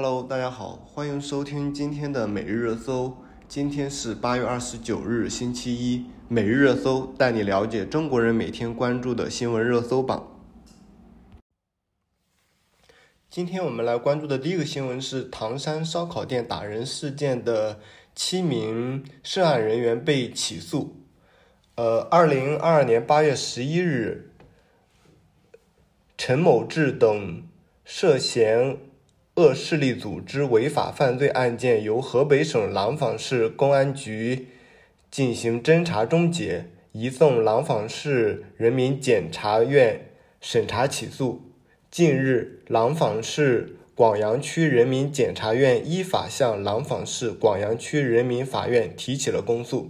[0.00, 3.16] Hello，大家好，欢迎收听今天的每日热搜。
[3.48, 6.06] 今天是八月二十九日，星期一。
[6.28, 10.40] 每日热搜带你了解中国人每天关注的新闻热搜榜。
[13.28, 17.80] 今天我们来关注的第一个新闻是唐山烧烤店打人事件的
[18.14, 20.94] 七名涉案人员被起诉。
[21.74, 24.30] 呃，二零二二年八月十一日，
[26.16, 27.42] 陈某志等
[27.84, 28.78] 涉嫌。
[29.38, 34.48] 恶势力组织违法犯罪案件由河北省廊坊市公安局
[35.12, 41.52] 进行侦查终结，移送廊坊市人民检察院审查起诉。
[41.88, 49.88] 近日，廊坊市广阳区人民检察院依法向廊坊市广阳区人民法院提起了公诉。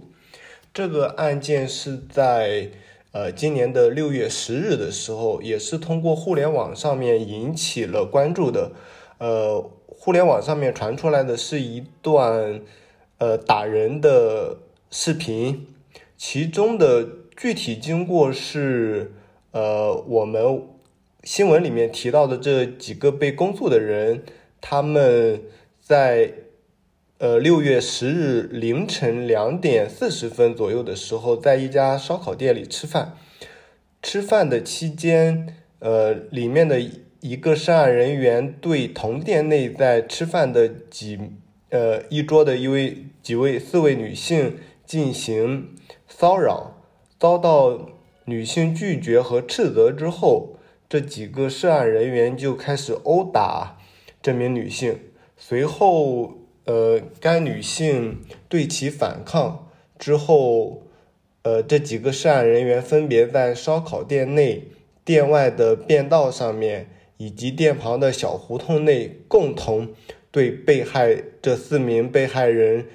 [0.71, 2.69] 这个案件是在
[3.13, 8.73] 呃今年的六月十日的时候，也是通过互联网上面引起了关注的。
[9.19, 12.61] 呃，互联网上面传出来的是一段
[13.17, 15.67] 呃打人的视频，
[16.17, 19.11] 其中的具体经过是
[19.51, 20.63] 呃我们
[21.25, 24.23] 新闻里面提到的这几个被公诉的人，
[24.61, 25.41] 他们
[25.81, 26.33] 在
[27.17, 33.17] 呃六月十日凌晨两点四十分左右的时候，在一家烧烤店里吃饭，
[34.01, 36.81] 吃饭的期间，呃里面的。
[37.21, 41.19] 一个涉案人员对同店内在吃饭的几
[41.69, 45.75] 呃一桌的一位几位四位女性进行
[46.07, 46.77] 骚扰，
[47.19, 47.89] 遭到
[48.23, 50.55] 女性拒绝和斥责之后，
[50.87, 53.77] 这几个涉案人员就开始殴打
[54.21, 54.97] 这名女性。
[55.37, 59.67] 随后，呃，该女性对其反抗
[59.97, 60.83] 之后，
[61.43, 64.69] 呃，这几个涉案人员分别在烧烤店内、
[65.03, 66.87] 店外的便道上面。
[67.19, 69.89] 以及店旁的小胡同内，共同
[70.31, 72.85] 对被害这四名被害人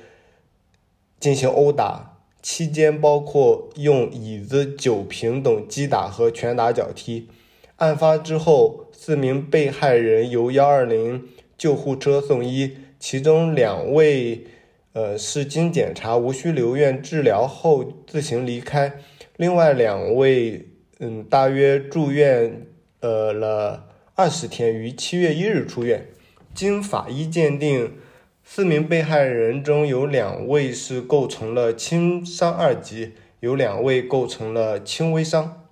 [1.20, 7.28] 进行殴打，期间包括用椅子、酒瓶等击打和拳打脚踢。
[7.76, 11.28] 案发之后，四名被害人由幺二零
[11.58, 14.46] 救护车送医，其中两位
[14.94, 19.00] 呃是经检查无需留院治疗后自行离开，
[19.36, 20.66] 另外两位
[20.98, 22.66] 嗯大约住院
[23.00, 23.90] 呃了。
[24.16, 26.06] 二十天于七月一日出院，
[26.54, 27.96] 经法医鉴定，
[28.44, 35.66] 四名被害人中有两位是构成了轻伤二级，有两位构成了轻微伤。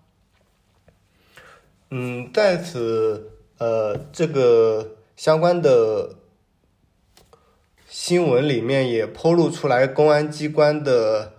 [1.91, 6.17] 嗯，在此呃这个相关的
[7.89, 11.35] 新闻里面也披露出来，公安机关的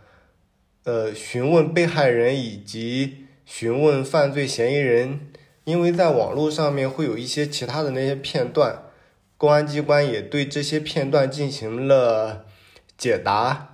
[0.86, 5.33] 呃询问被害人以及询问犯罪嫌疑人。
[5.66, 8.84] 因为在网络上面会有一些其他的那些片段，
[9.38, 12.46] 公安机关也对这些片段进行了
[12.98, 13.70] 解答。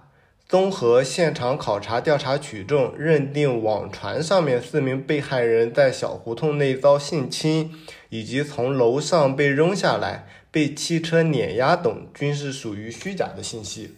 [0.48, 7.72] 综合现场考察调查取证，认定网传上面四名被害人在小胡同内遭性侵，
[8.10, 13.98] 以及从楼上被扔下来、被汽车碾压等，均是属于虚假的信息。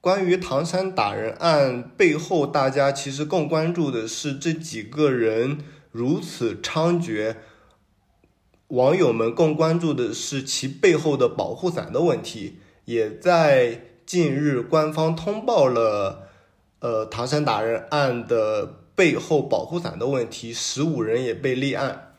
[0.00, 5.58] 关于唐山打人案背后，大家其实更关注的是这几个人
[5.90, 7.36] 如此猖獗，
[8.68, 12.60] 网友们更关注的是其背后的保护伞的问题。
[12.86, 16.28] 也在近日，官方通报了，
[16.80, 22.09] 呃，唐山打人案的背后保护伞的问题，十五人也被立案。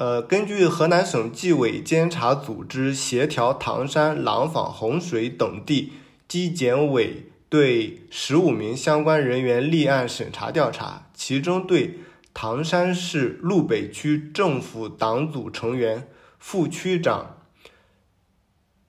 [0.00, 5.92] 呃，根据河南省纪委监察组织协调唐山、廊坊、洪水等地
[6.26, 11.98] 纪检委对十五名相关人员立案审查调查，其中对
[12.32, 17.36] 唐山市路北区政府党组成员、副区长、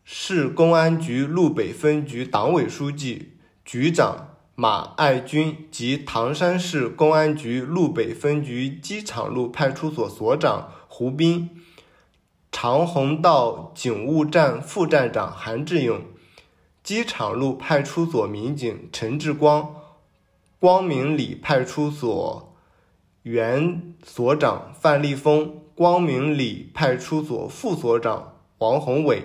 [0.06, 3.34] 市公安局路北分局党委书记、
[3.66, 10.72] 局长马爱军及唐山市公安局路北分局机场路派出所所长。
[11.01, 11.50] 胡斌、
[12.51, 16.00] 长虹道警务站副站长韩志勇、
[16.83, 19.77] 机场路派出所民警陈志光、
[20.59, 22.56] 光明里派出所
[23.24, 29.24] 原所长范立峰、光明里派出所副所长王宏伟、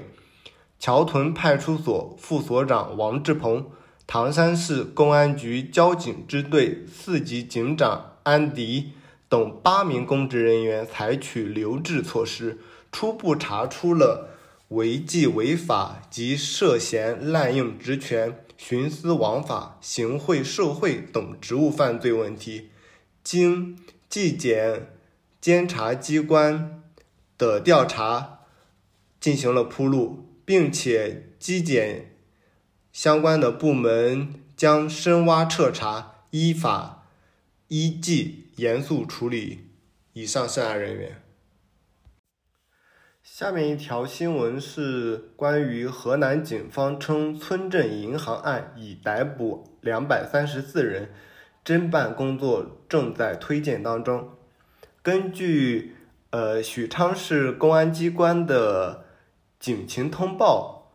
[0.79, 3.67] 桥屯派出所副所长王志鹏、
[4.07, 8.93] 唐山市公安局交警支队四级警长安迪。
[9.29, 12.59] 等八名公职人员采取留置措施，
[12.93, 14.31] 初步查出了
[14.69, 22.71] 违纪违法及涉嫌滥用职权、徇私枉法、行贿受贿等职务犯罪问题，
[23.25, 23.79] 经
[24.09, 24.97] 纪检
[25.41, 26.83] 监察机关
[27.37, 28.41] 的调查
[29.21, 32.17] 进行了铺路，并且纪检
[32.93, 37.05] 相关的部门将深挖彻查，依法
[37.69, 39.71] 依纪严肃处理
[40.13, 41.23] 以上涉案人员。
[43.23, 51.13] 下面一条新闻是关于河南警方称村镇银行案已逮捕两百三十四人，
[51.65, 54.31] 侦办工作正在推进当中。
[55.03, 55.97] 根据
[56.31, 59.07] 呃许昌市公安机关的
[59.59, 60.93] 警情通报，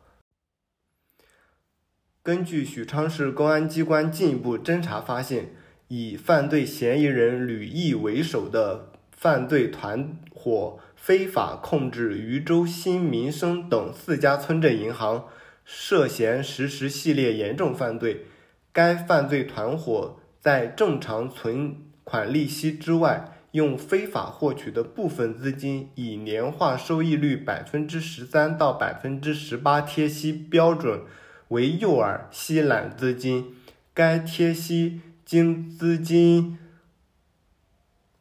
[2.23, 5.53] 根据许昌市公安机关进一步侦查发现，
[5.93, 10.79] 以犯罪嫌疑人吕毅为首的犯罪团伙。
[10.95, 15.25] 非法控制禹州新民生等四家村镇银行，
[15.65, 18.27] 涉嫌实施系列严重犯罪。
[18.71, 31.01] 该犯罪团伙在正常存款利息之外，用非法获取的部分资金，以年化收益率百分之十三到百分之十八贴息标准
[31.47, 33.55] 为诱饵吸揽资金。
[33.95, 36.57] 该贴息经资金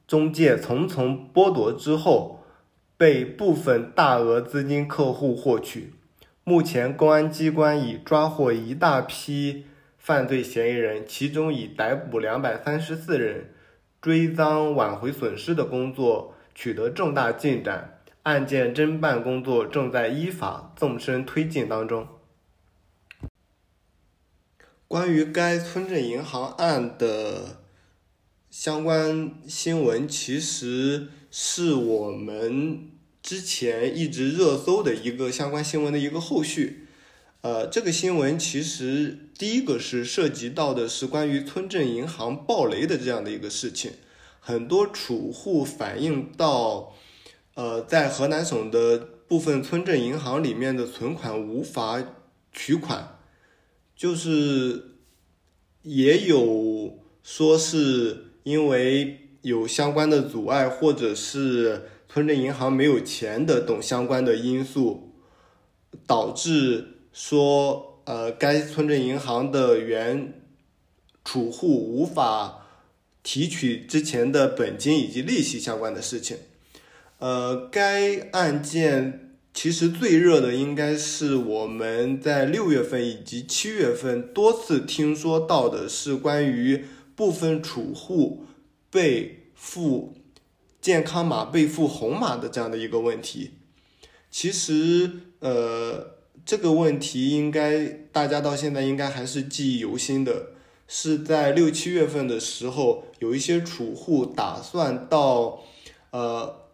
[0.06, 2.36] 中介层层剥夺之后。
[2.96, 5.94] 被部分大额资金客户获取。
[6.44, 9.64] 目前，公安机关已抓获一大批
[9.96, 13.54] 犯罪嫌疑人，其中已逮捕两百三十四人，
[14.02, 22.06] 追赃挽回损失的工作取得重大进展，案件侦办工作正在依法纵深推进当中。
[24.90, 27.60] 关于该村镇银行案的
[28.50, 31.10] 相关新闻，其实。
[31.32, 32.90] 是我们
[33.22, 36.88] 之前一直热搜的一个相关新闻的一个后续。
[37.42, 43.92] 呃，这个新闻其实第一个是涉及到的是关于村镇银行暴雷的这样的一个事情。
[44.40, 46.96] 很多储户反映到，
[47.54, 48.98] 呃，在河南省的
[49.28, 52.02] 部分村镇银行里面的存款无法
[52.52, 53.19] 取款，
[54.00, 54.96] 就是
[55.82, 59.18] 也有说是因为。
[59.42, 65.14] 有相关的阻碍，或者是村镇银行没有钱的等相关的因素，
[66.06, 70.42] 导致说呃该村镇银行的原
[71.24, 72.66] 储户无法
[73.22, 76.36] 提取之前的本金以及利息相关的事情。
[77.18, 79.29] 呃，该案件
[79.62, 88.46] 其实最热的应该是我们在六月份以及七月份多次听说到的是关于部分储户。
[88.90, 90.14] 被付
[90.80, 93.50] 健康码、被付红码的这样的一个问题，
[94.30, 95.10] 其实
[95.40, 96.16] 呃
[96.46, 100.52] 这个问题应该大家到现在应该还是记忆犹新的。
[100.88, 105.62] 是在六七月份的时候，有一些储户打算到
[106.12, 106.69] 呃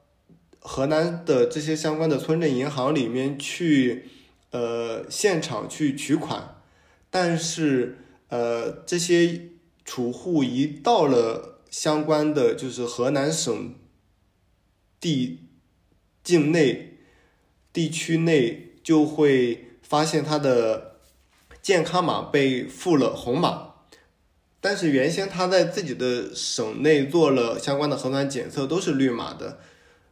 [0.67, 4.09] 河南的这些相关的村镇银行里面去
[4.51, 6.61] 呃现场去取款，
[7.09, 7.99] 但是
[8.29, 9.51] 呃这些
[9.85, 11.55] 储户一到了。
[11.69, 13.75] 相关的就是河南省
[14.99, 15.41] 地
[16.23, 17.01] 境内
[17.71, 21.01] 地区内就会发现他的
[21.61, 23.75] 健康码被付了红码，
[24.61, 29.59] 但是原先他在自己的省内做了相关的核酸检测都是绿码的，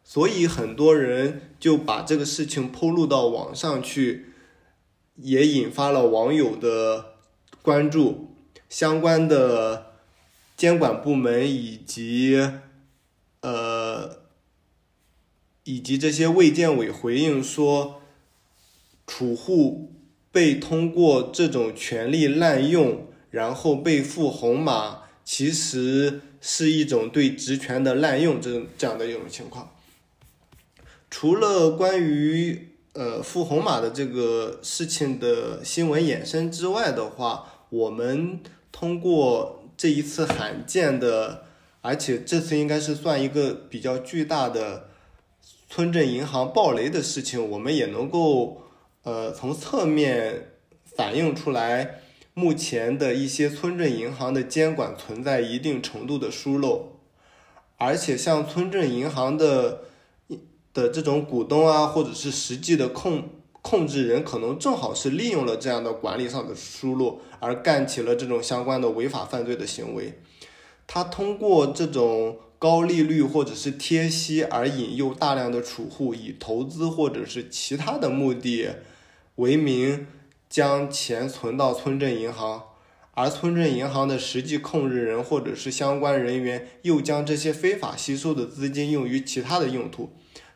[0.04, 4.26] 所以很多人就把这个事情抛露到网上去，
[5.16, 7.14] 也引发了网友的
[7.62, 8.36] 关注，
[8.68, 9.90] 相关的。
[10.56, 12.40] 监管部门以及
[13.40, 14.18] 呃
[15.64, 18.00] 以及这些卫健委回应说，
[19.04, 19.92] 储户
[20.30, 29.74] 被通过这种权利滥用，然后被付红码，其实是一种对职权的滥用，这种这样的一种情况。
[31.16, 38.40] 除了关于呃付红码的这个事情的新闻衍生之外的话，我们
[38.72, 39.60] 通过。
[39.76, 41.46] 这一次罕见的，
[41.82, 44.88] 而且这次应该是算一个比较巨大的
[45.68, 48.62] 村镇银行暴雷的事情，我们也能够
[49.02, 50.52] 呃从侧面
[50.84, 52.00] 反映出来，
[52.34, 57.00] 目前的一些村镇银行的监管存在一定程度的疏漏，
[57.76, 59.82] 而且像村镇银行的
[60.74, 63.30] 的这种股东啊，或者是实际的控。
[63.66, 70.20] 控制人可能正好是利用了这样的管理上的疏漏，而干起了这种相关的违法犯罪的行为。
[70.86, 78.68] 他通过这种高利率或者是贴息而引诱大量的储户以投资或者是其他的目的
[79.36, 80.06] 为名，
[80.50, 82.64] 将钱存到村镇银行，
[83.12, 90.10] 而村镇银行的实际控制人或者是相关人员又将这些非法吸收的资金用于其他的用途，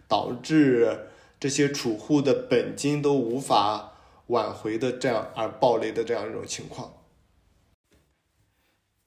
[0.09, 1.07] 导致
[1.39, 3.93] 这些储户的本金都无法
[4.29, 6.95] 挽回的这样而暴雷的这样一种情况。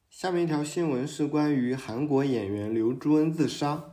[0.09, 3.85] 下面一条新闻是关于韩国演员刘珠恩自杀。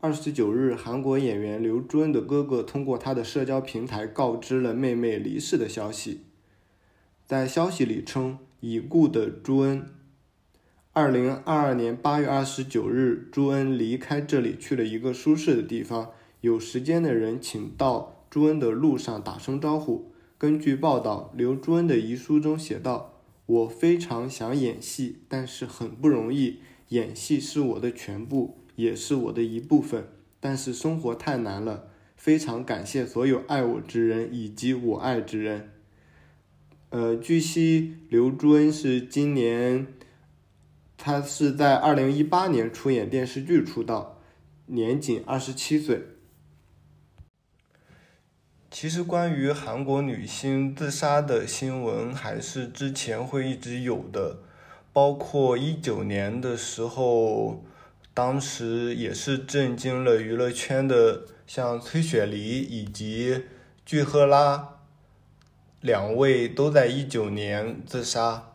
[0.00, 6.24] 二十九日，韩国演员刘珠恩的哥哥通过他的社交平台告知了妹妹离世的消息。
[7.26, 9.94] 在消息里称，已故的朱恩，
[10.92, 16.12] 二零二二年八月二十九日，朱恩离开这里去了一个舒适的地方。
[16.44, 20.12] 有时间的人请到朱恩的路上打声招呼。
[20.36, 23.14] 根据报道，刘朱恩的遗书中写道
[23.46, 26.58] ：“我非常想演戏，但是很不容易。
[26.88, 30.08] 演戏是我的全部。”也是我的一部分，
[30.38, 31.88] 但是生活太难了。
[32.14, 35.70] 非常感谢所有爱我之人以及我爱之人。
[36.90, 39.86] 呃，据悉，刘朱恩是今年，
[40.98, 44.20] 他是在二零一八年出演电视剧出道，
[44.66, 46.02] 年仅二十七岁。
[48.76, 54.38] 其实，关于韩国女星自杀的新闻，还是之前会一直有的，
[54.92, 57.62] 包括一九年的时候。
[58.12, 63.44] 当时也是震惊了娱乐圈的，像崔雪梨以及
[63.86, 64.78] 具赫拉
[65.80, 68.50] 两位都在一九年自杀。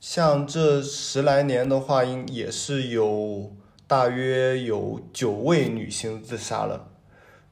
[0.00, 3.54] 像这十来年的话，应也是有
[3.86, 6.89] 大约有九位女星自杀了。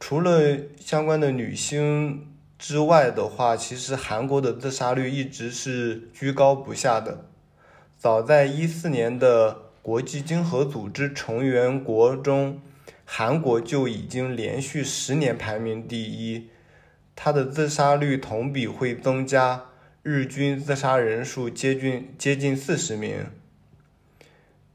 [0.00, 2.26] 除了相关的女星
[2.58, 7.26] 之外的话，其实韩国的自杀率一直是居高不下的。
[7.96, 9.68] 早在一四年的。
[9.80, 12.60] 国际经合组织成员国中，
[13.06, 16.50] 韩国就已经连续十年排名第一，
[17.16, 19.64] 它的自杀率同比会增加，
[20.02, 23.28] 日均自杀人数接近接近四十名，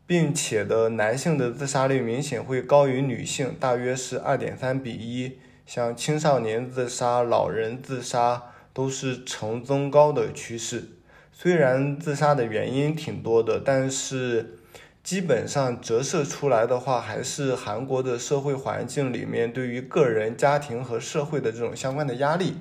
[0.06, 5.40] 并且的男性的自杀率明显会高于女性，大约是二点三比一。
[5.66, 8.44] 像青少年自杀、老人自杀
[8.74, 10.90] 都是呈增高的趋势。
[11.32, 14.60] 虽然自杀的原因挺多的，但是。
[15.04, 22.56] 基本上折射出来的话，还是韩国的社会环境里面对于个人、家庭和社会的这种相关的压力。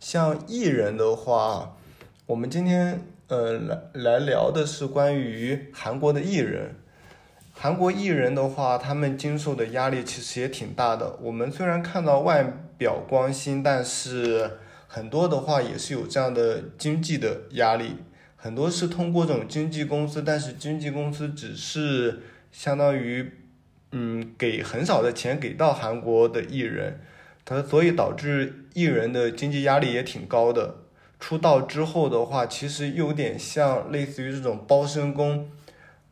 [0.00, 1.76] 像艺人的话，
[2.24, 6.74] 我们今天呃来来聊的是关于韩国的艺人。
[7.52, 11.16] 韩国艺人的话，他们经受的压力其实也挺大的。
[11.20, 12.44] 我们虽然看到外
[12.78, 17.96] 表光鲜，但是很多的话也是有这样的经济的压力。
[18.36, 22.20] 很多是通过这种经纪公司，但是经纪公司只是
[22.52, 23.30] 相当于，
[23.90, 27.00] 嗯，给很少的钱给到韩国的艺人，
[27.44, 30.76] 他所以导致艺人的经济压力也挺高的。
[31.20, 35.50] 出道之后的话，其实有点像类似于这种包身工，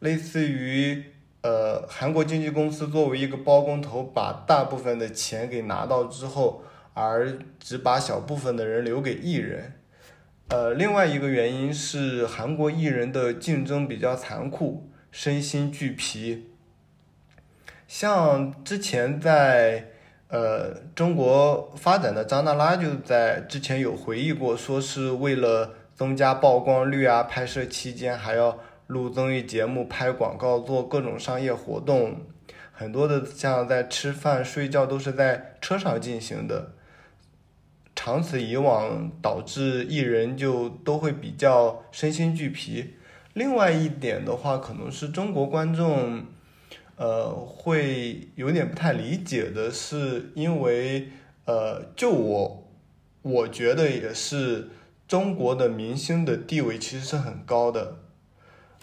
[0.01, 1.05] 类似于
[1.43, 9.75] 呃韩国经纪公司作为一个包工头，把大部分的钱给拿到之后，而只把小部分的人留给艺人。
[10.49, 16.51] 呃，另外一个原因是韩国艺人的竞争比较残酷，身心俱疲。
[17.89, 19.91] 像之前在
[20.29, 32.21] 呃中国发展的张娜拉就在之前有回忆过，说是为了增加曝光率啊，拍摄期间还要录综艺节目、拍广告、做各种商业活动，
[32.73, 36.73] 很多的像在吃饭、睡觉都是在车上进行的。
[37.95, 42.95] 长此以往，导致艺人就都会比较身心俱疲。
[43.33, 46.23] 另外一点的话，可能是中国观众，
[46.97, 51.09] 呃，会有点不太理解的是，因为
[51.45, 52.73] 呃，就我
[53.23, 54.69] 我觉得也是，
[55.07, 57.99] 中国的明星的地位其实是很高的，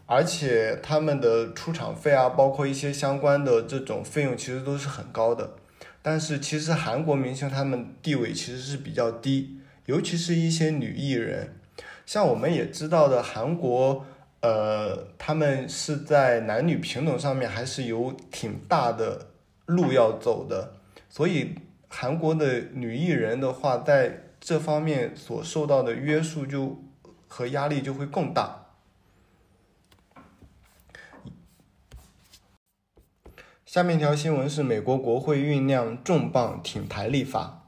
[0.06, 5.56] 而且他们的出场费啊，包括一些相关的这种费用，其实都是很高的。
[6.02, 11.56] 但是其实韩国明星他们地位其实是比较低，尤其是一些女艺人，
[12.06, 14.06] 像我们也知道的韩国，
[14.44, 19.30] 呃，他们是在男女平等上面还是有挺大的
[19.68, 20.74] 路要走的，
[21.08, 21.56] 所以
[21.88, 26.84] 韩国的女艺人的话，在这方面所受到的约束就
[27.30, 28.66] 和压力就会更大。
[33.66, 37.64] 下面一条新闻是美国国会酝酿重磅挺台立法。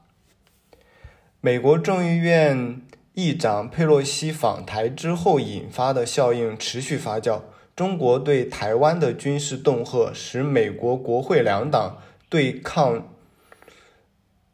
[1.40, 2.82] 美国众议院
[3.16, 7.40] 议长佩洛西访台之后引发的效应持续发酵。
[7.74, 11.96] 中国对台湾的军事恫吓，使美国国会两党
[12.28, 13.08] 对抗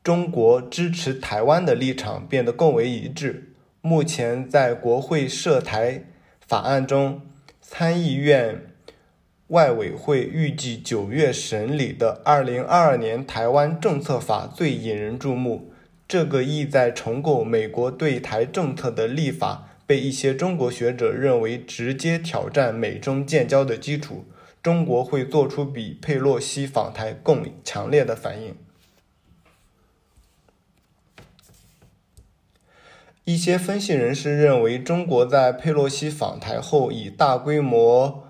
[0.05, 3.53] 中国支持台湾的立场变得更为一致。
[3.81, 6.05] 目前在国会涉台
[6.47, 7.21] 法案中，
[7.61, 8.63] 参议院
[9.49, 15.72] 外委会预计九月审理的《二零二二年台湾政策法》最引人注目。
[16.13, 24.27] 这个意在重构美国对台政策的立法，被一些中国学者认为直接挑战美中建交的基础。
[24.63, 28.55] 中国会做出比佩洛西访台更强烈的反应。
[33.25, 38.29] 一些分析人士认为，中国在佩洛西访台后，以大规模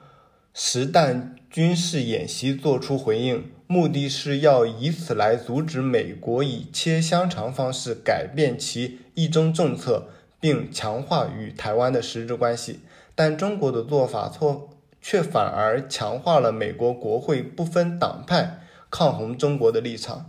[0.55, 12.81] 实弹军事演习作出回应，目的是要以此来阻止美国以切香肠方式改变其一中政策，并强化与台湾的实质关系。
[13.15, 14.69] 但中国的做法错，
[15.01, 18.61] 却反而强化了美国国会不分党派
[18.91, 20.29] 抗衡中国的立场，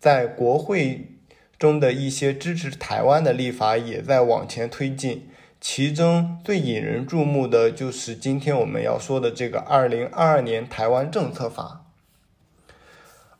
[0.00, 1.10] 在国会。
[1.56, 11.82] 中的一些支持台湾的立法也在往前推进，其中最引人注目的就是今天我们要说的这个《二零二二年台湾政策法》。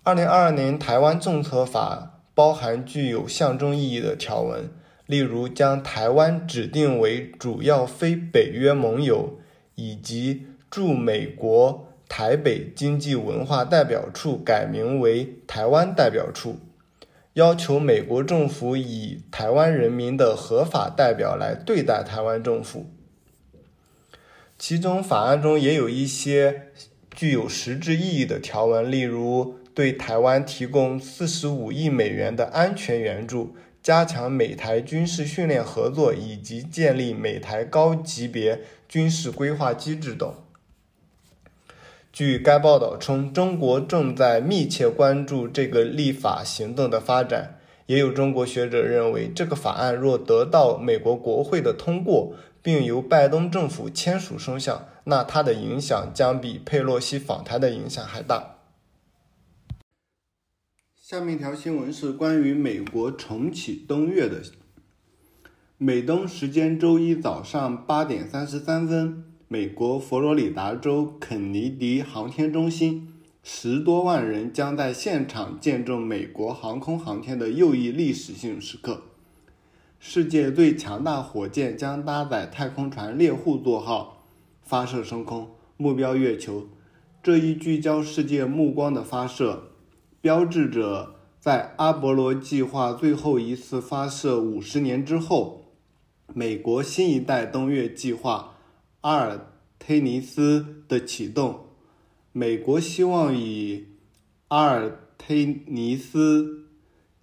[0.07, 4.69] 二零二二年台湾政策法包含具有象征意义的条文，
[5.07, 9.39] 例如将台湾指定为主要非北约盟友，
[9.77, 16.59] 以及驻美国台北经济文化代表处改名为台湾代表处。
[17.33, 22.85] 要求美国政府以台湾人民的合法代表来对待台湾政府。
[24.59, 26.69] 其中法案中也有一些
[27.11, 40.33] 具有实质意义的条文，例如对台湾提供四十五亿美元的安全援助，加强美台军事训练合作，以及建立美台高级别军事规划机制等。
[42.13, 47.59] 据该报道称，中国正在密切关注这个立法行动的发展。
[47.87, 58.54] 也有中国学者认为，这个法案若得到美国国会的通过，并由拜登政府签署生效，那它的影响将比佩洛西访台的影响还大。
[61.07, 64.41] 下面一条新闻是关于美国重启登月的。
[65.77, 69.23] 美东时间周一早上八点三十三分。
[69.47, 73.13] 美国佛罗里达州肯尼迪航天中心，
[73.43, 79.03] 十多万人将在现场见证美国航空航天的又一历史性时刻。
[80.01, 84.25] 世界最强大火箭将搭载太空船猎户座号
[84.63, 86.67] 发射升空，目标月球。
[87.23, 89.73] 这一聚焦世界目光的发射，
[90.25, 95.75] 标志着在阿波罗计划最后一次发射五十年之后，
[96.33, 98.57] 美国新一代登月计划。
[99.03, 101.67] 阿尔忒尼斯的启动，
[102.33, 103.85] 美国希望以
[104.49, 106.69] 阿尔忒尼斯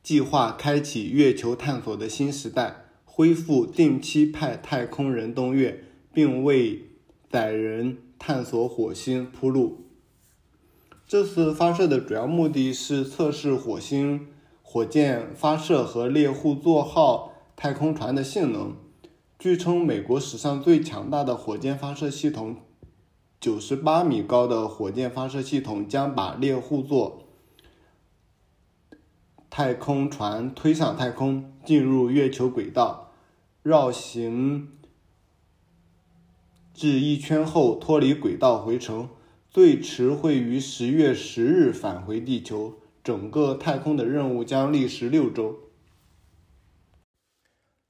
[0.04, 6.84] 计划开启月球探索的新时代，恢复定期派太空人登月，并为
[7.32, 9.88] 载人探索火星铺路。
[11.12, 14.28] 这次发射的主要目的是测试火星
[14.62, 18.78] 火箭发射和猎户座号太空船的性能。
[19.38, 22.56] 据称，美国史上最强大的火箭发射系统——
[23.42, 27.24] 九十八米高的火箭发射系统，将把猎户座
[29.50, 33.12] 太空船推上太空，进入月球轨道，
[33.64, 34.70] 绕行
[36.74, 39.10] 至一圈后脱离轨道回程，
[39.54, 42.78] 最迟会于十月十日返回地球。
[43.04, 45.60] 整个太空的任务将历时六周。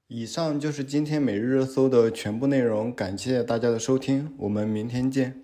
[0.08, 5.41] 以上就是今天每日热搜的全部内容，感谢大家的收听，我们明天见。